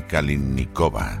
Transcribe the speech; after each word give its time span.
Kalinnikova. 0.00 1.18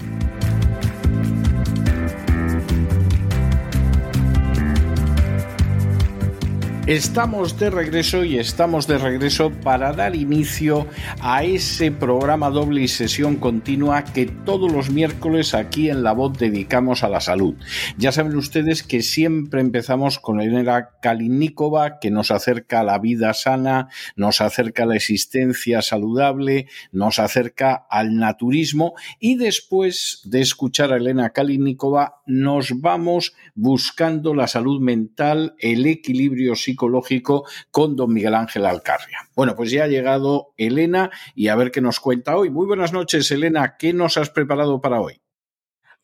Estamos 6.86 7.58
de 7.58 7.68
regreso 7.68 8.22
y 8.22 8.38
estamos 8.38 8.86
de 8.86 8.98
regreso 8.98 9.50
para 9.50 9.92
dar 9.92 10.14
inicio 10.14 10.86
a 11.20 11.42
ese 11.42 11.90
programa 11.90 12.48
doble 12.48 12.82
y 12.82 12.86
sesión 12.86 13.34
continua 13.34 14.04
que 14.04 14.26
todos 14.26 14.70
los 14.70 14.88
miércoles 14.90 15.52
aquí 15.52 15.90
en 15.90 16.04
La 16.04 16.12
Voz 16.12 16.38
dedicamos 16.38 17.02
a 17.02 17.08
la 17.08 17.20
salud. 17.20 17.56
Ya 17.98 18.12
saben 18.12 18.36
ustedes 18.36 18.84
que 18.84 19.02
siempre 19.02 19.62
empezamos 19.62 20.20
con 20.20 20.40
Elena 20.40 20.90
Kalinikova 21.02 21.98
que 21.98 22.12
nos 22.12 22.30
acerca 22.30 22.78
a 22.78 22.84
la 22.84 23.00
vida 23.00 23.34
sana, 23.34 23.88
nos 24.14 24.40
acerca 24.40 24.84
a 24.84 24.86
la 24.86 24.94
existencia 24.94 25.82
saludable, 25.82 26.68
nos 26.92 27.18
acerca 27.18 27.84
al 27.90 28.16
naturismo 28.16 28.94
y 29.18 29.34
después 29.34 30.20
de 30.24 30.40
escuchar 30.40 30.92
a 30.92 30.98
Elena 30.98 31.30
Kalinikova 31.30 32.22
nos 32.26 32.80
vamos 32.80 33.34
buscando 33.56 34.34
la 34.34 34.46
salud 34.46 34.80
mental, 34.80 35.56
el 35.58 35.84
equilibrio 35.86 36.54
psicológico 36.54 36.75
psicológico 36.76 37.44
con 37.70 37.96
don 37.96 38.12
Miguel 38.12 38.34
Ángel 38.34 38.66
Alcarria. 38.66 39.28
Bueno, 39.34 39.56
pues 39.56 39.70
ya 39.70 39.84
ha 39.84 39.88
llegado 39.88 40.52
Elena 40.58 41.10
y 41.34 41.48
a 41.48 41.56
ver 41.56 41.70
qué 41.70 41.80
nos 41.80 42.00
cuenta 42.00 42.36
hoy. 42.36 42.50
Muy 42.50 42.66
buenas 42.66 42.92
noches, 42.92 43.30
Elena. 43.30 43.76
¿Qué 43.78 43.94
nos 43.94 44.18
has 44.18 44.28
preparado 44.28 44.80
para 44.80 45.00
hoy? 45.00 45.20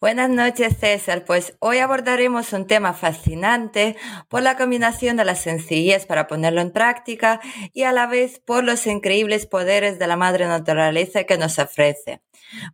Buenas 0.01 0.31
noches, 0.31 0.79
César. 0.81 1.25
Pues 1.25 1.55
hoy 1.61 1.79
abordaremos 1.79 2.53
un 2.53 2.67
tema 2.67 2.93
fascinante 2.93 3.97
por 4.29 4.43
la 4.43 4.57
combinación 4.57 5.17
de 5.17 5.25
la 5.25 5.37
sencillez 5.37 6.07
para 6.07 6.27
ponerlo 6.27 6.61
en 6.61 6.73
práctica 6.73 7.41
y 7.73 7.85
a 7.85 7.93
la 7.93 8.09
vez 8.09 8.41
por 8.41 8.65
los 8.65 8.89
increíbles 8.89 9.47
poderes 9.47 10.01
de 10.01 10.09
la 10.09 10.17
madre 10.17 10.47
naturaleza 10.47 11.23
que 11.23 11.39
nos 11.39 11.61
ofrece. 11.61 12.21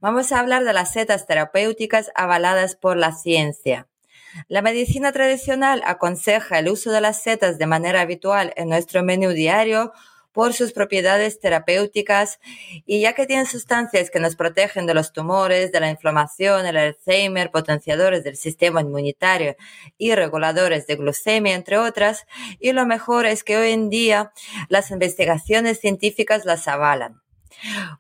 Vamos 0.01 0.33
a 0.33 0.41
hablar 0.41 0.65
de 0.65 0.73
las 0.73 0.93
setas 0.93 1.27
terapéuticas 1.27 2.11
avaladas 2.15 2.77
por 2.77 2.97
la 2.97 3.13
ciencia. 3.13 3.89
La 4.49 4.63
medicina 4.63 5.13
tradicional 5.13 5.83
aconseja 5.85 6.59
el 6.59 6.69
uso 6.69 6.91
de 6.91 7.01
las 7.01 7.23
setas 7.23 7.59
de 7.59 7.67
manera 7.67 8.01
habitual 8.01 8.53
en 8.57 8.69
nuestro 8.69 9.03
menú 9.03 9.31
diario 9.31 9.93
por 10.33 10.55
sus 10.55 10.73
propiedades 10.73 11.41
terapéuticas 11.41 12.39
y 12.87 13.01
ya 13.01 13.15
que 13.15 13.27
tienen 13.27 13.47
sustancias 13.47 14.09
que 14.09 14.21
nos 14.21 14.37
protegen 14.37 14.87
de 14.87 14.95
los 14.95 15.13
tumores, 15.13 15.73
de 15.73 15.81
la 15.81 15.91
inflamación, 15.91 16.65
el 16.65 16.77
Alzheimer, 16.77 17.51
potenciadores 17.51 18.23
del 18.23 18.37
sistema 18.37 18.81
inmunitario 18.81 19.57
y 19.97 20.15
reguladores 20.15 20.87
de 20.87 20.95
glucemia, 20.95 21.57
entre 21.57 21.79
otras, 21.79 22.27
y 22.61 22.71
lo 22.71 22.87
mejor 22.87 23.27
es 23.27 23.43
que 23.43 23.57
hoy 23.57 23.73
en 23.73 23.91
día 23.91 24.33
las 24.69 24.93
investigaciones 24.93 25.81
científicas 25.81 26.45
las 26.45 26.69
avalan. 26.69 27.21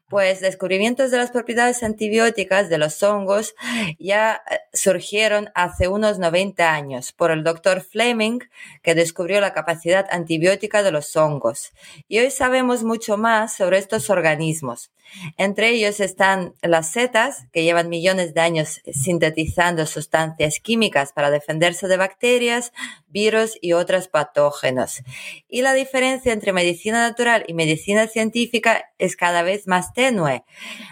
Pues 0.09 0.41
descubrimientos 0.41 1.11
de 1.11 1.19
las 1.19 1.31
propiedades 1.31 1.83
antibióticas 1.83 2.69
de 2.69 2.79
los 2.79 3.03
hongos 3.03 3.55
ya 3.99 4.43
eh, 4.51 4.61
surgieron 4.73 5.51
hace 5.55 5.89
unos 5.89 6.19
90 6.19 6.73
años 6.73 7.13
por 7.13 7.31
el 7.31 7.45
doctor 7.45 7.83
Fleming, 7.83 8.41
que 8.83 8.95
descubrió 8.95 9.41
la 9.41 9.53
capacidad 9.53 10.07
antibiótica 10.11 10.83
de 10.83 10.93
los 10.93 11.17
hongos. 11.17 11.73
Y 12.09 12.19
hoy 12.19 12.31
sabemos 12.31 12.85
mucho 12.85 13.17
más 13.17 13.55
sobre 13.55 13.79
estos 13.79 14.11
organismos. 14.11 14.91
Entre 15.37 15.71
ellos 15.71 16.01
están 16.01 16.55
las 16.63 16.93
setas, 16.93 17.47
que 17.53 17.65
llevan 17.65 17.89
millones 17.89 18.35
de 18.35 18.41
años 18.41 18.81
sintetizando 18.93 19.87
sustancias 19.87 20.61
químicas 20.61 21.13
para 21.13 21.31
defenderse 21.31 21.89
de 21.89 21.97
bacterias, 21.97 22.73
virus 23.09 23.57
y 23.61 23.73
otros 23.73 24.09
patógenos. 24.09 25.03
Y 25.49 25.63
la 25.63 25.73
diferencia 25.73 26.33
entre 26.33 26.53
medicina 26.53 27.09
natural 27.09 27.45
y 27.49 27.55
medicina 27.55 28.07
científica 28.07 28.91
es 28.99 29.17
cada 29.17 29.43
vez 29.43 29.48
más 29.67 29.93
tenue. 29.93 30.45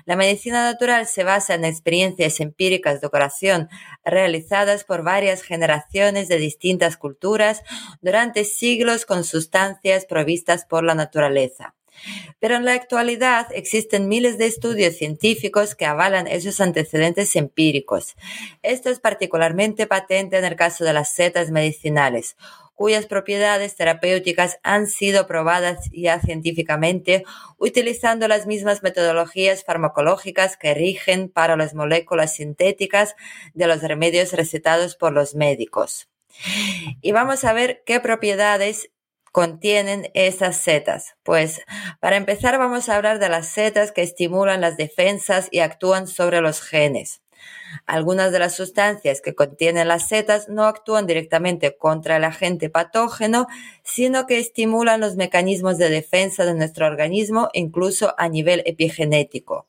La 0.04 0.16
medicina 0.16 0.64
natural 0.64 1.06
se 1.06 1.24
basa 1.24 1.54
en 1.54 1.64
experiencias 1.64 2.40
empíricas 2.40 3.00
de 3.00 3.08
curación 3.08 3.68
realizadas 4.04 4.84
por 4.84 5.02
varias 5.02 5.42
generaciones 5.42 6.28
de 6.28 6.38
distintas 6.38 6.96
culturas 6.96 7.62
durante 8.00 8.44
siglos 8.44 9.06
con 9.06 9.24
sustancias 9.24 10.06
provistas 10.06 10.64
por 10.64 10.84
la 10.84 10.94
naturaleza. 10.94 11.74
Pero 12.38 12.56
en 12.56 12.64
la 12.64 12.74
actualidad 12.74 13.48
existen 13.52 14.08
miles 14.08 14.38
de 14.38 14.46
estudios 14.46 14.96
científicos 14.96 15.74
que 15.74 15.86
avalan 15.86 16.26
esos 16.26 16.60
antecedentes 16.60 17.34
empíricos. 17.36 18.16
Esto 18.62 18.90
es 18.90 19.00
particularmente 19.00 19.86
patente 19.86 20.38
en 20.38 20.44
el 20.44 20.56
caso 20.56 20.84
de 20.84 20.92
las 20.92 21.12
setas 21.12 21.50
medicinales, 21.50 22.36
cuyas 22.76 23.06
propiedades 23.06 23.74
terapéuticas 23.74 24.60
han 24.62 24.86
sido 24.86 25.26
probadas 25.26 25.90
ya 25.90 26.20
científicamente 26.20 27.24
utilizando 27.58 28.28
las 28.28 28.46
mismas 28.46 28.84
metodologías 28.84 29.64
farmacológicas 29.64 30.56
que 30.56 30.74
rigen 30.74 31.28
para 31.28 31.56
las 31.56 31.74
moléculas 31.74 32.34
sintéticas 32.34 33.16
de 33.54 33.66
los 33.66 33.82
remedios 33.82 34.32
recetados 34.32 34.94
por 34.94 35.12
los 35.12 35.34
médicos. 35.34 36.08
Y 37.00 37.12
vamos 37.12 37.44
a 37.44 37.52
ver 37.54 37.82
qué 37.86 37.98
propiedades 37.98 38.90
contienen 39.32 40.10
esas 40.14 40.56
setas? 40.56 41.14
Pues 41.22 41.60
para 42.00 42.16
empezar 42.16 42.56
vamos 42.58 42.88
a 42.88 42.96
hablar 42.96 43.18
de 43.18 43.28
las 43.28 43.48
setas 43.48 43.92
que 43.92 44.02
estimulan 44.02 44.62
las 44.62 44.78
defensas 44.78 45.48
y 45.50 45.60
actúan 45.60 46.06
sobre 46.06 46.40
los 46.40 46.62
genes. 46.62 47.20
Algunas 47.86 48.32
de 48.32 48.38
las 48.38 48.56
sustancias 48.56 49.20
que 49.20 49.34
contienen 49.34 49.88
las 49.88 50.08
setas 50.08 50.48
no 50.48 50.64
actúan 50.64 51.06
directamente 51.06 51.76
contra 51.76 52.16
el 52.16 52.24
agente 52.24 52.70
patógeno, 52.70 53.46
sino 53.82 54.26
que 54.26 54.38
estimulan 54.38 55.00
los 55.00 55.16
mecanismos 55.16 55.78
de 55.78 55.90
defensa 55.90 56.44
de 56.44 56.54
nuestro 56.54 56.86
organismo 56.86 57.48
incluso 57.52 58.14
a 58.18 58.28
nivel 58.28 58.62
epigenético. 58.66 59.66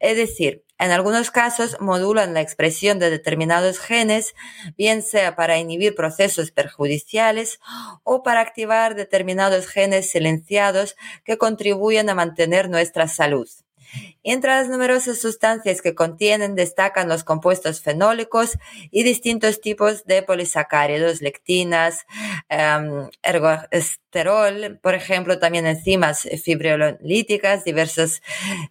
Es 0.00 0.16
decir, 0.16 0.64
en 0.78 0.90
algunos 0.90 1.30
casos 1.30 1.76
modulan 1.78 2.34
la 2.34 2.40
expresión 2.40 2.98
de 2.98 3.10
determinados 3.10 3.78
genes, 3.78 4.34
bien 4.76 5.02
sea 5.02 5.36
para 5.36 5.58
inhibir 5.58 5.94
procesos 5.94 6.50
perjudiciales 6.50 7.60
o 8.02 8.24
para 8.24 8.40
activar 8.40 8.96
determinados 8.96 9.68
genes 9.68 10.10
silenciados 10.10 10.96
que 11.24 11.38
contribuyen 11.38 12.10
a 12.10 12.16
mantener 12.16 12.68
nuestra 12.68 13.06
salud. 13.06 13.48
Entre 14.22 14.50
las 14.50 14.68
numerosas 14.68 15.20
sustancias 15.20 15.82
que 15.82 15.94
contienen 15.94 16.54
destacan 16.54 17.08
los 17.08 17.24
compuestos 17.24 17.80
fenólicos 17.80 18.58
y 18.90 19.02
distintos 19.02 19.60
tipos 19.60 20.04
de 20.04 20.22
polisacáridos, 20.22 21.20
lectinas, 21.20 22.06
um, 22.50 23.08
ergosterol, 23.22 24.78
por 24.80 24.94
ejemplo, 24.94 25.38
también 25.38 25.66
enzimas 25.66 26.28
fibrilolíticas, 26.44 27.64
diversos 27.64 28.22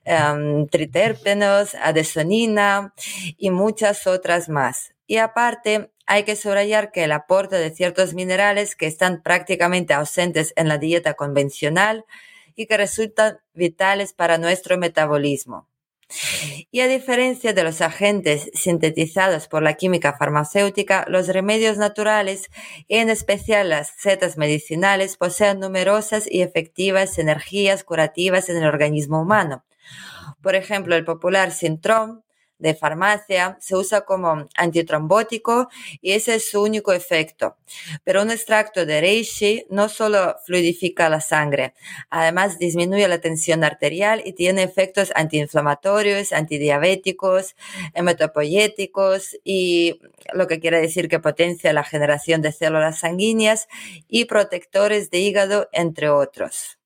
em, 0.05 0.67
triterpenos, 0.67 1.75
adesonina 1.75 2.93
y 3.37 3.49
muchas 3.49 4.07
otras 4.07 4.47
más. 4.49 4.93
Y 5.07 5.17
aparte, 5.17 5.91
hay 6.05 6.23
que 6.23 6.35
subrayar 6.35 6.91
que 6.91 7.03
el 7.03 7.11
aporte 7.11 7.57
de 7.57 7.69
ciertos 7.71 8.13
minerales 8.13 8.75
que 8.75 8.87
están 8.87 9.21
prácticamente 9.21 9.93
ausentes 9.93 10.53
en 10.55 10.67
la 10.67 10.77
dieta 10.77 11.13
convencional 11.13 12.05
que 12.67 12.77
resultan 12.77 13.39
vitales 13.53 14.13
para 14.13 14.37
nuestro 14.37 14.77
metabolismo. 14.77 15.67
Y 16.71 16.81
a 16.81 16.87
diferencia 16.87 17.53
de 17.53 17.63
los 17.63 17.81
agentes 17.81 18.51
sintetizados 18.53 19.47
por 19.47 19.63
la 19.63 19.75
química 19.75 20.17
farmacéutica, 20.17 21.05
los 21.07 21.27
remedios 21.27 21.77
naturales, 21.77 22.49
en 22.89 23.09
especial 23.09 23.69
las 23.69 23.93
setas 23.97 24.37
medicinales, 24.37 25.15
poseen 25.15 25.59
numerosas 25.59 26.25
y 26.29 26.41
efectivas 26.41 27.17
energías 27.17 27.83
curativas 27.83 28.49
en 28.49 28.57
el 28.57 28.65
organismo 28.65 29.21
humano. 29.21 29.63
Por 30.41 30.55
ejemplo, 30.55 30.95
el 30.95 31.05
popular 31.05 31.51
Sintrom 31.51 32.23
de 32.61 32.75
farmacia, 32.75 33.57
se 33.59 33.75
usa 33.75 34.01
como 34.01 34.47
antitrombótico 34.55 35.69
y 36.01 36.13
ese 36.13 36.35
es 36.35 36.49
su 36.49 36.61
único 36.61 36.93
efecto. 36.93 37.57
Pero 38.03 38.21
un 38.21 38.31
extracto 38.31 38.85
de 38.85 39.01
reishi 39.01 39.65
no 39.69 39.89
solo 39.89 40.37
fluidifica 40.45 41.09
la 41.09 41.21
sangre, 41.21 41.73
además 42.09 42.59
disminuye 42.59 43.07
la 43.07 43.19
tensión 43.19 43.63
arterial 43.63 44.21
y 44.23 44.33
tiene 44.33 44.63
efectos 44.63 45.11
antiinflamatorios, 45.15 46.31
antidiabéticos, 46.33 47.55
hematopoyéticos 47.93 49.37
y 49.43 49.99
lo 50.33 50.47
que 50.47 50.59
quiere 50.59 50.79
decir 50.79 51.09
que 51.09 51.19
potencia 51.19 51.73
la 51.73 51.83
generación 51.83 52.41
de 52.41 52.51
células 52.51 52.99
sanguíneas 52.99 53.67
y 54.07 54.25
protectores 54.25 55.09
de 55.09 55.19
hígado, 55.19 55.69
entre 55.71 56.09
otros. 56.09 56.77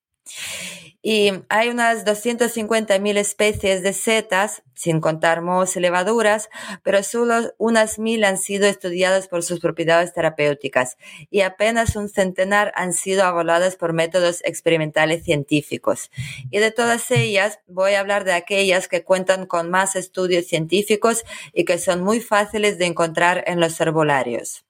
Y 1.08 1.30
hay 1.48 1.68
unas 1.68 2.04
250.000 2.04 3.16
especies 3.16 3.84
de 3.84 3.92
setas, 3.92 4.64
sin 4.74 5.00
contar 5.00 5.40
mohos 5.40 5.76
y 5.76 5.80
levaduras, 5.80 6.48
pero 6.82 7.00
solo 7.04 7.54
unas 7.58 8.00
mil 8.00 8.24
han 8.24 8.36
sido 8.38 8.66
estudiadas 8.66 9.28
por 9.28 9.44
sus 9.44 9.60
propiedades 9.60 10.12
terapéuticas 10.12 10.96
y 11.30 11.42
apenas 11.42 11.94
un 11.94 12.08
centenar 12.08 12.72
han 12.74 12.92
sido 12.92 13.22
avaladas 13.22 13.76
por 13.76 13.92
métodos 13.92 14.42
experimentales 14.42 15.22
científicos. 15.22 16.10
Y 16.50 16.58
de 16.58 16.72
todas 16.72 17.08
ellas 17.12 17.60
voy 17.68 17.92
a 17.92 18.00
hablar 18.00 18.24
de 18.24 18.32
aquellas 18.32 18.88
que 18.88 19.04
cuentan 19.04 19.46
con 19.46 19.70
más 19.70 19.94
estudios 19.94 20.46
científicos 20.46 21.22
y 21.52 21.64
que 21.64 21.78
son 21.78 22.02
muy 22.02 22.20
fáciles 22.20 22.78
de 22.78 22.86
encontrar 22.86 23.44
en 23.46 23.60
los 23.60 23.80
herbolarios. 23.80 24.65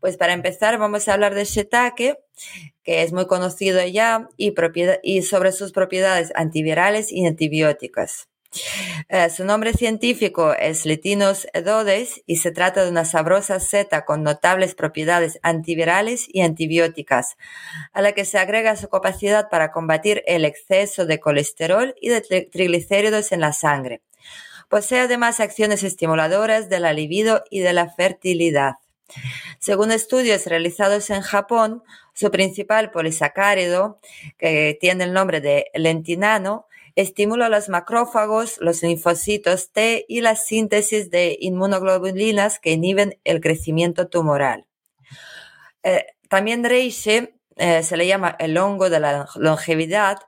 Pues 0.00 0.16
para 0.16 0.32
empezar 0.32 0.78
vamos 0.78 1.08
a 1.08 1.14
hablar 1.14 1.34
de 1.34 1.44
shiitake, 1.44 2.18
que 2.82 3.02
es 3.02 3.12
muy 3.12 3.26
conocido 3.26 3.84
ya, 3.86 4.28
y, 4.36 5.22
sobre 5.22 5.52
sus 5.52 5.72
propiedades 5.72 6.32
antivirales 6.34 7.12
y 7.12 7.26
antibióticas. 7.26 8.28
Eh, 9.08 9.30
su 9.30 9.44
nombre 9.44 9.72
científico 9.72 10.54
es 10.54 10.86
Letinus 10.86 11.48
edodes 11.52 12.22
y 12.26 12.36
se 12.36 12.52
trata 12.52 12.84
de 12.84 12.90
una 12.90 13.04
sabrosa 13.04 13.58
seta 13.58 14.04
con 14.04 14.22
notables 14.22 14.74
propiedades 14.74 15.40
antivirales 15.42 16.26
y 16.28 16.42
antibióticas, 16.42 17.36
a 17.92 18.02
la 18.02 18.12
que 18.12 18.24
se 18.24 18.38
agrega 18.38 18.76
su 18.76 18.88
capacidad 18.88 19.48
para 19.50 19.72
combatir 19.72 20.22
el 20.26 20.44
exceso 20.44 21.04
de 21.06 21.18
colesterol 21.18 21.94
y 22.00 22.10
de 22.10 22.20
triglicéridos 22.20 23.32
en 23.32 23.40
la 23.40 23.52
sangre. 23.52 24.02
Posee 24.68 25.00
además 25.00 25.40
acciones 25.40 25.82
estimuladoras 25.82 26.68
de 26.68 26.80
la 26.80 26.92
libido 26.92 27.44
y 27.50 27.60
de 27.60 27.72
la 27.72 27.88
fertilidad. 27.90 28.74
Según 29.58 29.92
estudios 29.92 30.46
realizados 30.46 31.10
en 31.10 31.22
Japón, 31.22 31.82
su 32.14 32.30
principal 32.30 32.90
polisacárido, 32.90 34.00
que 34.38 34.76
tiene 34.80 35.04
el 35.04 35.12
nombre 35.12 35.40
de 35.40 35.66
lentinano, 35.74 36.66
estimula 36.96 37.48
los 37.48 37.68
macrófagos, 37.68 38.58
los 38.60 38.82
linfocitos 38.82 39.70
T 39.72 40.04
y 40.08 40.20
la 40.20 40.36
síntesis 40.36 41.10
de 41.10 41.36
inmunoglobulinas 41.40 42.60
que 42.60 42.72
inhiben 42.72 43.18
el 43.24 43.40
crecimiento 43.40 44.08
tumoral. 44.08 44.66
Eh, 45.82 46.06
también 46.28 46.64
Reishi 46.64 47.33
eh, 47.56 47.82
se 47.84 47.96
le 47.96 48.06
llama 48.06 48.34
el 48.40 48.56
hongo 48.58 48.90
de 48.90 48.98
la 48.98 49.28
longevidad. 49.36 50.18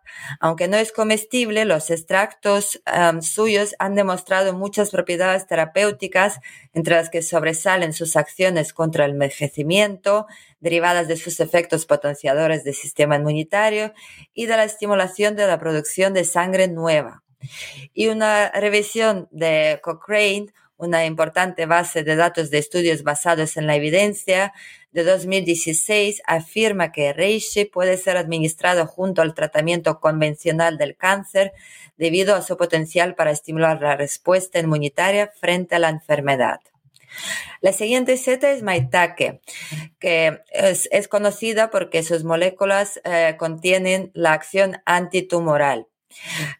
Aunque 0.41 0.69
no 0.69 0.77
es 0.77 0.93
comestible, 0.93 1.65
los 1.65 1.91
extractos 1.91 2.81
suyos 3.21 3.75
han 3.79 3.95
demostrado 3.95 4.53
muchas 4.53 4.91
propiedades 4.91 5.47
terapéuticas, 5.47 6.41
entre 6.73 6.95
las 6.95 7.11
que 7.11 7.23
sobresalen 7.23 7.93
sus 7.93 8.17
acciones 8.17 8.73
contra 8.73 9.05
el 9.05 9.13
envejecimiento, 9.13 10.27
derivadas 10.61 11.09
de 11.09 11.17
sus 11.17 11.41
efectos 11.41 11.87
potenciadores 11.87 12.65
del 12.65 12.75
sistema 12.75 13.17
inmunitario 13.17 13.93
y 14.33 14.47
de 14.47 14.57
la 14.57 14.65
estimulación 14.65 15.35
de 15.37 15.47
la 15.47 15.59
producción 15.59 16.15
de 16.15 16.25
sangre 16.25 16.69
nueva. 16.69 17.23
Y 17.93 18.09
una 18.09 18.51
revisión 18.51 19.29
de 19.31 19.81
Cochrane 19.83 20.53
una 20.79 21.07
importante 21.07 21.67
base 21.67 22.03
de 22.03 22.17
datos 22.17 22.51
de 22.51 22.59
estudios 22.59 23.03
basados 23.03 23.57
en 23.57 23.67
la 23.67 23.77
evidencia, 23.77 24.53
de 24.97 25.05
2016 25.05 26.23
afirma 26.27 26.91
que 26.91 27.13
Reishi 27.13 27.67
puede 27.67 27.99
ser 27.99 28.17
administrado 28.17 28.87
junto 28.87 29.21
al 29.21 29.35
tratamiento 29.35 30.01
convencional 30.01 30.79
del 30.79 30.97
cáncer 30.97 31.53
debido 31.99 32.35
a 32.35 32.41
su 32.41 32.57
potencial 32.57 33.15
para 33.15 33.31
estimular 33.31 33.79
la 33.83 33.95
respuesta 33.95 34.59
inmunitaria 34.59 35.31
frente 35.39 35.75
a 35.75 35.81
la 35.81 35.91
enfermedad. 35.91 36.61
La 37.61 37.75
siguiente 37.75 38.17
seta 38.17 38.51
es 38.51 38.63
maitake, 38.63 39.43
que 39.99 40.41
es, 40.51 41.09
conocida 41.09 41.71
porque 41.71 42.03
sus 42.03 42.25
moléculas 42.25 42.99
eh, 43.05 43.37
contienen 43.39 44.11
la 44.15 44.33
acción 44.33 44.81
antitumoral. 44.87 45.89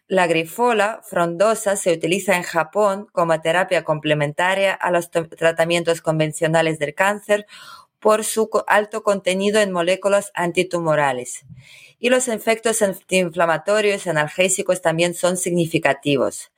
La 0.07 0.27
grifola 0.27 1.01
frondosa 1.03 1.75
se 1.75 1.91
utiliza 1.91 2.35
en 2.35 2.43
Japón 2.43 3.07
como 3.11 3.41
terapia 3.41 3.83
complementaria 3.83 4.75
a 4.75 4.91
los 4.91 5.09
tratamientos 5.09 6.01
convencionales 6.01 6.77
del 6.77 6.93
cáncer 6.93 7.47
por 8.07 8.23
su 8.23 8.49
alto 8.67 9.03
contenido 9.03 9.59
en 9.59 9.73
moléculas 9.73 10.31
antitumorales. 10.33 11.45
Y 11.99 12.07
los 12.07 12.29
efectos 12.29 12.81
antiinflamatorios 12.81 14.07
analgésicos 14.07 14.81
también 14.81 15.13
son 15.13 15.35
significativos. 15.35 16.53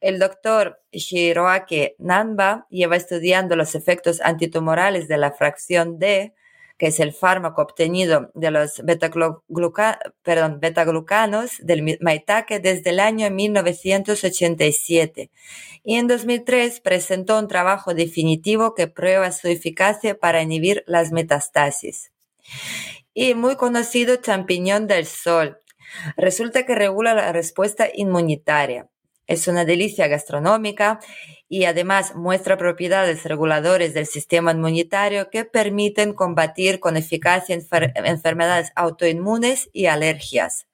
El 0.00 0.18
doctor 0.18 0.80
Shiroake 0.92 1.94
Nanba 1.98 2.66
lleva 2.70 2.96
estudiando 2.96 3.54
los 3.54 3.74
efectos 3.74 4.22
antitumorales 4.22 5.06
de 5.06 5.18
la 5.18 5.32
fracción 5.32 5.98
D 5.98 6.32
que 6.78 6.86
es 6.88 7.00
el 7.00 7.12
fármaco 7.12 7.62
obtenido 7.62 8.30
de 8.34 8.50
los 8.50 8.82
betaglucanos 8.84 11.50
del 11.60 11.98
maitake 12.00 12.60
desde 12.60 12.90
el 12.90 13.00
año 13.00 13.30
1987 13.30 15.30
y 15.84 15.96
en 15.96 16.08
2003 16.08 16.80
presentó 16.80 17.38
un 17.38 17.46
trabajo 17.46 17.94
definitivo 17.94 18.74
que 18.74 18.88
prueba 18.88 19.30
su 19.32 19.48
eficacia 19.48 20.18
para 20.18 20.42
inhibir 20.42 20.82
las 20.86 21.12
metastasis. 21.12 22.10
Y 23.12 23.34
muy 23.34 23.56
conocido 23.56 24.16
champiñón 24.16 24.86
del 24.86 25.06
sol. 25.06 25.58
Resulta 26.16 26.66
que 26.66 26.74
regula 26.74 27.14
la 27.14 27.32
respuesta 27.32 27.88
inmunitaria. 27.92 28.88
Es 29.26 29.48
una 29.48 29.64
delicia 29.64 30.06
gastronómica 30.06 31.00
y 31.48 31.64
además 31.64 32.14
muestra 32.14 32.58
propiedades 32.58 33.24
reguladoras 33.24 33.94
del 33.94 34.06
sistema 34.06 34.52
inmunitario 34.52 35.30
que 35.30 35.44
permiten 35.46 36.12
combatir 36.12 36.78
con 36.78 36.96
eficacia 36.96 37.56
enfermedades 37.56 38.72
autoinmunes 38.76 39.70
y 39.72 39.86
alergias. 39.86 40.66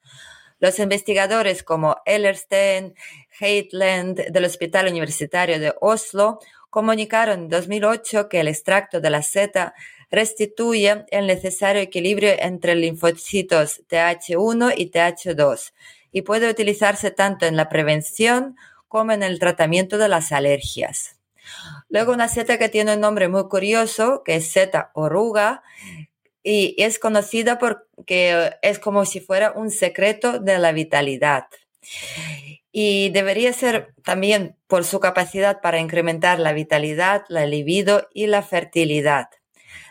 Los 0.59 0.79
investigadores 0.79 1.63
como 1.63 1.97
Ellerstein, 2.05 2.95
Heitland 3.39 4.27
del 4.31 4.45
Hospital 4.45 4.89
Universitario 4.89 5.61
de 5.61 5.73
Oslo 5.81 6.41
comunicaron 6.71 7.45
en 7.45 7.49
2008 7.49 8.29
que 8.29 8.41
el 8.41 8.49
extracto 8.49 9.01
de 9.01 9.11
la 9.11 9.23
seta 9.23 9.75
restituye 10.11 11.05
el 11.11 11.29
necesario 11.29 11.81
equilibrio 11.81 12.33
entre 12.39 12.75
linfocitos 12.75 13.83
TH1 13.89 14.75
y 14.77 14.91
TH2 14.91 15.73
y 16.13 16.23
puede 16.23 16.51
utilizarse 16.51 17.11
tanto 17.11 17.47
en 17.47 17.57
la 17.57 17.69
prevención 17.69 18.57
como 18.89 19.13
en 19.13 19.23
el 19.23 19.39
tratamiento 19.39 19.99
de 19.99 20.09
las 20.09 20.33
alergias. 20.33 21.17
Luego 21.89 22.13
una 22.13 22.29
seta 22.29 22.59
que 22.59 22.69
tiene 22.69 22.95
un 22.95 23.01
nombre 23.01 23.29
muy 23.29 23.49
curioso, 23.49 24.23
que 24.25 24.37
es 24.37 24.51
seta 24.51 24.91
oruga, 24.95 25.63
y 26.43 26.75
es 26.79 26.99
conocida 26.99 27.59
porque 27.59 28.57
es 28.63 28.79
como 28.79 29.05
si 29.05 29.21
fuera 29.21 29.53
un 29.53 29.71
secreto 29.71 30.39
de 30.39 30.59
la 30.59 30.73
vitalidad. 30.73 31.47
Y 32.73 33.11
debería 33.11 33.53
ser 33.53 33.95
también 34.05 34.57
por 34.67 34.85
su 34.85 35.01
capacidad 35.01 35.61
para 35.61 35.81
incrementar 35.81 36.39
la 36.39 36.53
vitalidad, 36.53 37.25
la 37.29 37.47
libido 37.47 38.09
y 38.15 38.27
la 38.27 38.43
fertilidad. 38.43 39.29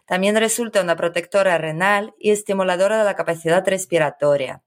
También 0.06 0.36
resulta 0.38 0.82
una 0.82 0.96
protectora 0.96 1.58
renal 1.58 2.16
y 2.18 2.32
estimuladora 2.32 2.98
de 2.98 3.04
la 3.04 3.16
capacidad 3.16 3.68
respiratoria. 3.68 4.64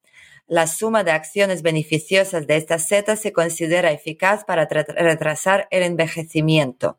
La 0.52 0.66
suma 0.66 1.02
de 1.02 1.12
acciones 1.12 1.62
beneficiosas 1.62 2.46
de 2.46 2.58
esta 2.58 2.78
seta 2.78 3.16
se 3.16 3.32
considera 3.32 3.90
eficaz 3.90 4.44
para 4.44 4.66
retrasar 4.66 5.66
el 5.70 5.82
envejecimiento. 5.82 6.98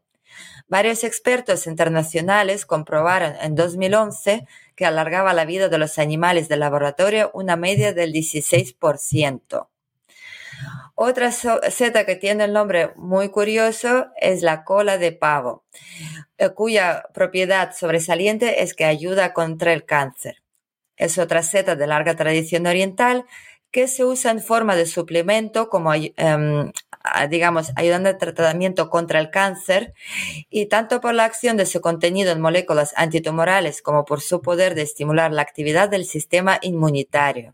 Varios 0.68 1.04
expertos 1.04 1.68
internacionales 1.68 2.66
comprobaron 2.66 3.36
en 3.40 3.54
2011 3.54 4.48
que 4.76 4.86
alargaba 4.88 5.36
la 5.36 5.46
vida 5.46 5.70
de 5.70 5.78
los 5.78 6.00
animales 6.00 6.50
de 6.50 6.58
laboratorio 6.58 7.30
una 7.36 7.56
media 7.56 7.94
del 7.94 8.12
16%. 8.12 9.68
Otra 10.96 11.32
seta 11.32 12.08
que 12.08 12.16
tiene 12.16 12.46
el 12.46 12.54
nombre 12.54 12.94
muy 12.96 13.30
curioso 13.30 14.08
es 14.20 14.42
la 14.42 14.64
cola 14.64 14.98
de 14.98 15.12
pavo, 15.12 15.64
eh, 16.40 16.50
cuya 16.50 17.04
propiedad 17.14 17.72
sobresaliente 17.76 18.64
es 18.64 18.74
que 18.74 18.86
ayuda 18.86 19.32
contra 19.32 19.74
el 19.74 19.86
cáncer. 19.86 20.43
Es 21.04 21.18
otra 21.18 21.44
seta 21.44 21.76
de 21.76 21.86
larga 21.86 22.16
tradición 22.16 22.66
oriental 22.66 23.26
que 23.72 23.90
se 23.90 24.06
usa 24.06 24.32
en 24.32 24.40
forma 24.40 24.78
de 24.78 24.86
suplemento 24.86 25.68
como, 25.68 25.94
em, 25.94 26.72
digamos, 27.30 27.74
ayudando 27.76 28.08
al 28.08 28.18
tratamiento 28.18 28.90
contra 28.90 29.20
el 29.20 29.30
cáncer 29.30 29.94
y 30.50 30.68
tanto 30.68 31.02
por 31.02 31.14
la 31.14 31.26
acción 31.26 31.58
de 31.58 31.66
su 31.66 31.82
contenido 31.82 32.32
en 32.32 32.40
moléculas 32.40 32.94
antitumorales 32.96 33.82
como 33.82 34.06
por 34.06 34.22
su 34.22 34.42
poder 34.42 34.76
de 34.76 34.84
estimular 34.84 35.34
la 35.34 35.42
actividad 35.42 35.90
del 35.90 36.06
sistema 36.06 36.58
inmunitario. 36.62 37.54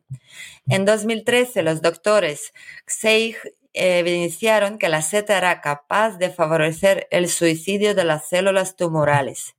En 0.68 0.86
2013, 0.86 1.64
los 1.64 1.82
doctores 1.82 2.54
Xeig 2.86 3.36
evidenciaron 3.74 4.78
que 4.78 4.90
la 4.90 5.02
seta 5.02 5.40
era 5.40 5.60
capaz 5.62 6.20
de 6.20 6.30
favorecer 6.30 7.08
el 7.10 7.30
suicidio 7.30 7.96
de 7.96 8.04
las 8.04 8.28
células 8.28 8.76
tumorales. 8.76 9.56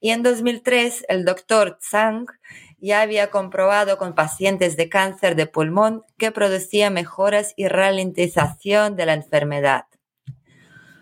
Y 0.00 0.10
en 0.10 0.22
2003, 0.22 1.04
el 1.08 1.24
doctor 1.26 1.78
Zhang 1.80 2.26
ya 2.80 3.02
había 3.02 3.30
comprobado 3.30 3.98
con 3.98 4.14
pacientes 4.14 4.76
de 4.76 4.88
cáncer 4.88 5.36
de 5.36 5.46
pulmón 5.46 6.04
que 6.18 6.32
producía 6.32 6.90
mejoras 6.90 7.52
y 7.56 7.68
ralentización 7.68 8.96
de 8.96 9.06
la 9.06 9.14
enfermedad. 9.14 9.84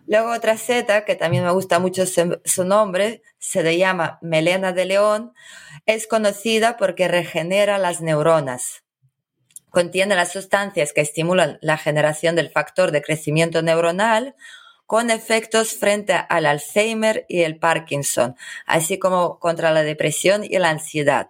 Luego 0.06 0.32
otra 0.32 0.56
seta, 0.56 1.04
que 1.04 1.16
también 1.16 1.44
me 1.44 1.52
gusta 1.52 1.78
mucho 1.78 2.04
su 2.06 2.64
nombre, 2.64 3.22
se 3.38 3.62
le 3.62 3.76
llama 3.76 4.18
melena 4.22 4.72
de 4.72 4.86
león, 4.86 5.34
es 5.84 6.06
conocida 6.06 6.78
porque 6.78 7.08
regenera 7.08 7.76
las 7.76 8.00
neuronas. 8.00 8.84
Contiene 9.68 10.16
las 10.16 10.32
sustancias 10.32 10.94
que 10.94 11.02
estimulan 11.02 11.58
la 11.60 11.76
generación 11.76 12.36
del 12.36 12.50
factor 12.50 12.90
de 12.90 13.02
crecimiento 13.02 13.60
neuronal 13.60 14.34
con 14.86 15.10
efectos 15.10 15.74
frente 15.74 16.14
al 16.14 16.46
Alzheimer 16.46 17.26
y 17.28 17.42
el 17.42 17.58
Parkinson, 17.58 18.34
así 18.64 18.98
como 18.98 19.38
contra 19.38 19.72
la 19.72 19.82
depresión 19.82 20.42
y 20.42 20.56
la 20.58 20.70
ansiedad. 20.70 21.28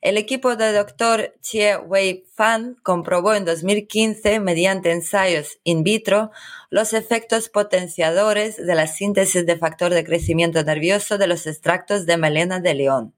El 0.00 0.16
equipo 0.16 0.56
del 0.56 0.74
Dr. 0.74 1.34
Chie 1.40 1.76
Wei 1.76 2.24
Fan 2.34 2.76
comprobó 2.82 3.34
en 3.34 3.44
2015, 3.44 4.40
mediante 4.40 4.92
ensayos 4.92 5.58
in 5.64 5.82
vitro, 5.82 6.30
los 6.70 6.92
efectos 6.92 7.48
potenciadores 7.48 8.56
de 8.56 8.74
la 8.74 8.86
síntesis 8.86 9.46
de 9.46 9.56
factor 9.56 9.92
de 9.92 10.04
crecimiento 10.04 10.62
nervioso 10.62 11.18
de 11.18 11.26
los 11.26 11.46
extractos 11.46 12.06
de 12.06 12.16
melena 12.16 12.60
de 12.60 12.74
león. 12.74 13.14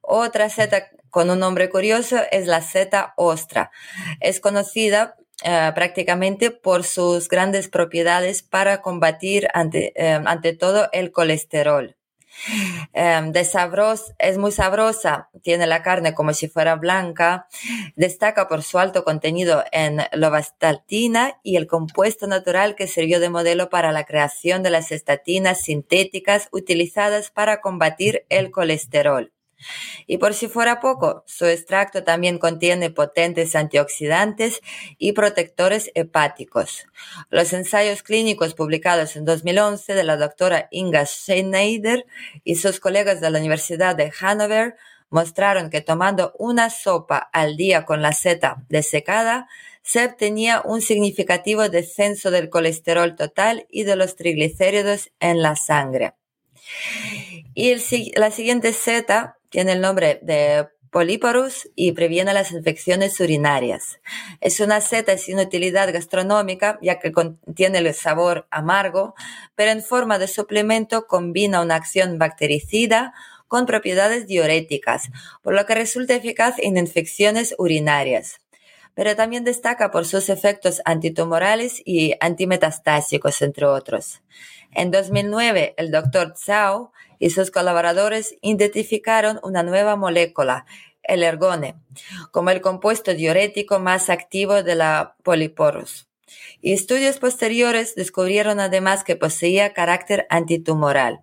Otra 0.00 0.48
seta 0.48 0.88
con 1.10 1.30
un 1.30 1.38
nombre 1.38 1.68
curioso 1.68 2.18
es 2.30 2.46
la 2.46 2.62
seta 2.62 3.12
ostra. 3.16 3.70
Es 4.20 4.40
conocida 4.40 5.16
eh, 5.44 5.70
prácticamente 5.74 6.50
por 6.50 6.82
sus 6.82 7.28
grandes 7.28 7.68
propiedades 7.68 8.42
para 8.42 8.82
combatir 8.82 9.48
ante, 9.54 9.92
eh, 9.94 10.20
ante 10.24 10.52
todo 10.52 10.88
el 10.92 11.12
colesterol. 11.12 11.97
Em, 12.92 13.32
de 13.32 13.44
sabros, 13.44 14.12
es 14.18 14.38
muy 14.38 14.52
sabrosa, 14.52 15.28
tiene 15.42 15.66
la 15.66 15.82
carne 15.82 16.14
como 16.14 16.32
si 16.32 16.48
fuera 16.48 16.76
blanca, 16.76 17.46
destaca 17.96 18.48
por 18.48 18.62
su 18.62 18.78
alto 18.78 19.04
contenido 19.04 19.64
en 19.72 20.00
lovastatina 20.12 21.38
y 21.42 21.56
el 21.56 21.66
compuesto 21.66 22.26
natural 22.26 22.74
que 22.74 22.86
sirvió 22.86 23.20
de 23.20 23.30
modelo 23.30 23.70
para 23.70 23.92
la 23.92 24.04
creación 24.04 24.62
de 24.62 24.70
las 24.70 24.92
estatinas 24.92 25.60
sintéticas 25.62 26.48
utilizadas 26.52 27.30
para 27.30 27.60
combatir 27.60 28.24
el 28.28 28.50
colesterol. 28.50 29.32
Y 30.06 30.18
por 30.18 30.34
si 30.34 30.48
fuera 30.48 30.80
poco, 30.80 31.24
su 31.26 31.46
extracto 31.46 32.04
también 32.04 32.38
contiene 32.38 32.90
potentes 32.90 33.56
antioxidantes 33.56 34.60
y 34.98 35.12
protectores 35.12 35.90
hepáticos. 35.94 36.86
Los 37.30 37.52
ensayos 37.52 38.02
clínicos 38.02 38.54
publicados 38.54 39.16
en 39.16 39.24
2011 39.24 39.94
de 39.94 40.04
la 40.04 40.16
doctora 40.16 40.68
Inga 40.70 41.04
Schneider 41.06 42.06
y 42.44 42.56
sus 42.56 42.80
colegas 42.80 43.20
de 43.20 43.30
la 43.30 43.38
Universidad 43.38 43.96
de 43.96 44.10
Hannover 44.10 44.76
mostraron 45.10 45.70
que 45.70 45.80
tomando 45.80 46.34
una 46.38 46.70
sopa 46.70 47.16
al 47.32 47.56
día 47.56 47.84
con 47.84 48.02
la 48.02 48.12
seta 48.12 48.64
desecada, 48.68 49.48
se 49.82 50.04
obtenía 50.04 50.60
un 50.64 50.82
significativo 50.82 51.68
descenso 51.68 52.30
del 52.30 52.50
colesterol 52.50 53.16
total 53.16 53.66
y 53.70 53.84
de 53.84 53.96
los 53.96 54.16
triglicéridos 54.16 55.10
en 55.18 55.40
la 55.40 55.56
sangre. 55.56 56.14
Y 57.54 57.74
la 58.16 58.30
siguiente 58.30 58.72
seta 58.74 59.37
tiene 59.50 59.72
el 59.72 59.80
nombre 59.80 60.20
de 60.22 60.68
Polyporus 60.90 61.68
y 61.74 61.92
previene 61.92 62.32
las 62.32 62.52
infecciones 62.52 63.20
urinarias. 63.20 64.00
Es 64.40 64.60
una 64.60 64.80
seta 64.80 65.16
sin 65.18 65.38
utilidad 65.38 65.92
gastronómica 65.92 66.78
ya 66.82 66.98
que 66.98 67.12
contiene 67.12 67.78
el 67.78 67.94
sabor 67.94 68.46
amargo, 68.50 69.14
pero 69.54 69.70
en 69.70 69.82
forma 69.82 70.18
de 70.18 70.28
suplemento 70.28 71.06
combina 71.06 71.60
una 71.60 71.74
acción 71.74 72.18
bactericida 72.18 73.12
con 73.48 73.66
propiedades 73.66 74.26
diuréticas, 74.26 75.10
por 75.42 75.54
lo 75.54 75.64
que 75.66 75.74
resulta 75.74 76.14
eficaz 76.14 76.54
en 76.58 76.76
infecciones 76.76 77.54
urinarias. 77.58 78.40
Pero 78.98 79.14
también 79.14 79.44
destaca 79.44 79.92
por 79.92 80.06
sus 80.06 80.28
efectos 80.28 80.82
antitumorales 80.84 81.80
y 81.84 82.14
antimetastásicos, 82.18 83.42
entre 83.42 83.64
otros. 83.64 84.22
En 84.72 84.90
2009, 84.90 85.74
el 85.76 85.92
doctor 85.92 86.34
Zhao 86.36 86.90
y 87.20 87.30
sus 87.30 87.52
colaboradores 87.52 88.34
identificaron 88.40 89.38
una 89.44 89.62
nueva 89.62 89.94
molécula, 89.94 90.66
el 91.04 91.22
ergone, 91.22 91.76
como 92.32 92.50
el 92.50 92.60
compuesto 92.60 93.14
diurético 93.14 93.78
más 93.78 94.10
activo 94.10 94.64
de 94.64 94.74
la 94.74 95.14
poliporus. 95.22 96.08
Y 96.60 96.72
estudios 96.72 97.18
posteriores 97.18 97.94
descubrieron 97.94 98.58
además 98.58 99.04
que 99.04 99.14
poseía 99.14 99.74
carácter 99.74 100.26
antitumoral. 100.28 101.20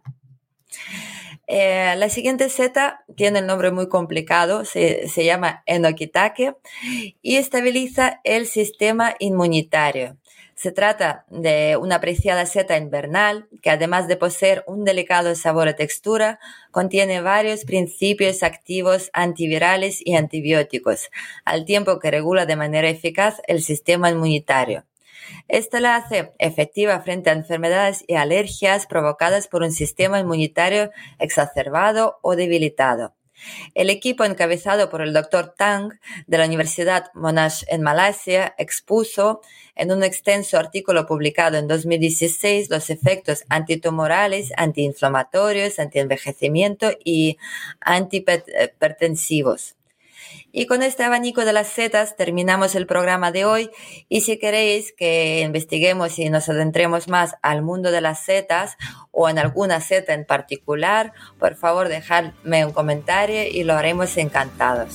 Eh, 1.47 1.95
la 1.97 2.09
siguiente 2.09 2.49
seta 2.49 3.03
tiene 3.15 3.39
el 3.39 3.47
nombre 3.47 3.71
muy 3.71 3.87
complicado, 3.87 4.65
se, 4.65 5.07
llama 5.23 5.63
enokitake 5.65 6.55
y 7.21 7.35
estabiliza 7.35 8.19
el 8.23 8.47
sistema 8.47 9.15
inmunitario. 9.19 10.17
Se 10.55 10.71
trata 10.71 11.25
de 11.29 11.77
una 11.77 11.95
apreciada 11.95 12.45
seta 12.45 12.77
invernal 12.77 13.47
que 13.61 13.69
además 13.69 14.07
de 14.07 14.15
poseer 14.15 14.63
un 14.67 14.85
delicado 14.85 15.35
sabor 15.35 15.67
y 15.67 15.75
textura, 15.75 16.39
contiene 16.71 17.21
varios 17.21 17.65
principios 17.65 18.41
activos 18.41 19.09
antivirales 19.13 19.99
y 20.03 20.15
antibióticos, 20.15 21.09
al 21.43 21.65
tiempo 21.65 21.99
que 21.99 22.09
regula 22.09 22.45
de 22.45 22.55
manera 22.55 22.89
eficaz 22.89 23.41
el 23.47 23.61
sistema 23.61 24.09
inmunitario. 24.09 24.85
Esto 25.47 25.79
la 25.79 25.95
hace 25.95 26.33
efectiva 26.39 26.99
frente 27.01 27.29
a 27.29 27.33
enfermedades 27.33 28.03
y 28.07 28.15
alergias 28.15 28.87
provocadas 28.87 29.47
por 29.47 29.63
un 29.63 29.71
sistema 29.71 30.19
inmunitario 30.19 30.91
exacerbado 31.19 32.19
o 32.21 32.35
debilitado. 32.35 33.13
El 33.73 33.89
equipo 33.89 34.23
encabezado 34.23 34.89
por 34.89 35.01
el 35.01 35.13
doctor 35.13 35.53
Tang 35.57 35.99
de 36.25 36.37
la 36.37 36.45
Universidad 36.45 37.11
Monash 37.13 37.63
en 37.67 37.81
Malasia 37.81 38.55
expuso 38.57 39.41
en 39.75 39.91
un 39.91 40.03
extenso 40.03 40.57
artículo 40.57 41.05
publicado 41.05 41.57
en 41.57 41.67
2016 41.67 42.69
los 42.69 42.89
efectos 42.89 43.43
antitumorales, 43.49 44.53
antiinflamatorios, 44.55 45.79
antienvejecimiento 45.79 46.91
y 47.03 47.37
antihipertensivos. 47.81 49.75
Y 50.57 50.67
con 50.67 50.83
este 50.83 51.03
abanico 51.03 51.43
de 51.43 51.51
las 51.51 51.67
setas 51.67 52.15
terminamos 52.15 52.75
el 52.75 52.87
programa 52.87 53.33
de 53.33 53.43
hoy 53.43 53.69
y 54.07 54.21
si 54.21 54.39
queréis 54.39 54.93
que 54.97 55.41
investiguemos 55.41 56.17
y 56.17 56.29
nos 56.29 56.47
adentremos 56.47 57.09
más 57.09 57.35
al 57.41 57.61
mundo 57.61 57.91
de 57.91 57.99
las 57.99 58.23
setas 58.23 58.77
o 59.11 59.27
en 59.27 59.37
alguna 59.37 59.81
seta 59.81 60.13
en 60.13 60.23
particular, 60.23 61.11
por 61.39 61.57
favor 61.57 61.89
dejadme 61.89 62.65
un 62.65 62.71
comentario 62.71 63.43
y 63.51 63.65
lo 63.65 63.73
haremos 63.73 64.15
encantados. 64.15 64.93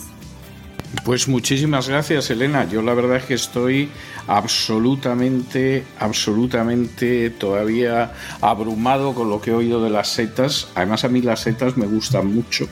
Pues 1.05 1.29
muchísimas 1.29 1.90
gracias, 1.90 2.31
Elena. 2.31 2.67
Yo 2.67 2.81
la 2.81 2.95
verdad 2.95 3.19
es 3.19 3.25
que 3.25 3.35
estoy 3.35 3.90
absolutamente, 4.30 5.84
absolutamente 5.99 7.30
todavía 7.30 8.12
abrumado 8.40 9.12
con 9.12 9.28
lo 9.28 9.40
que 9.40 9.50
he 9.50 9.54
oído 9.54 9.82
de 9.82 9.90
las 9.90 10.08
setas. 10.08 10.68
Además, 10.76 11.04
a 11.04 11.08
mí 11.08 11.20
las 11.20 11.40
setas 11.40 11.76
me 11.76 11.87
gustan 11.87 12.32
mucho 12.32 12.68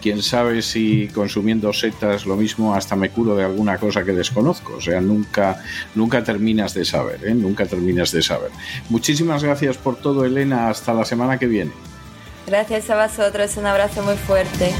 quién 0.00 0.22
sabe 0.22 0.62
si 0.62 1.08
consumiendo 1.08 1.72
setas 1.72 2.26
lo 2.26 2.36
mismo 2.36 2.74
hasta 2.74 2.96
me 2.96 3.10
curo 3.10 3.34
de 3.34 3.44
alguna 3.44 3.76
cosa 3.76 4.04
que 4.04 4.12
desconozco. 4.12 4.74
O 4.76 4.80
sea, 4.80 5.00
nunca, 5.00 5.60
nunca 5.96 6.22
terminas 6.22 6.74
de 6.74 6.84
saber, 6.84 7.26
¿eh? 7.26 7.34
nunca 7.34 7.66
terminas 7.66 8.12
de 8.12 8.22
saber. 8.22 8.50
Muchísimas 8.88 9.42
gracias 9.42 9.76
por 9.78 9.96
todo, 9.96 10.24
Elena. 10.24 10.68
Hasta 10.68 10.94
la 10.94 11.04
semana 11.04 11.38
que 11.38 11.46
viene. 11.46 11.72
Gracias 12.46 12.88
a 12.88 13.04
vosotros, 13.04 13.56
un 13.56 13.66
abrazo 13.66 14.02
muy 14.04 14.16
fuerte. 14.16 14.72